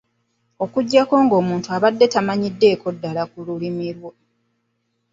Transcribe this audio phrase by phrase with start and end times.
[0.63, 4.11] Okuggyako ng'omuntu abadde tamanyiddeeko ddala ku lulumi olwo.